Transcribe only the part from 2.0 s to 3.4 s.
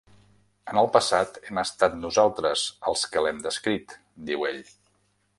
nosaltres els que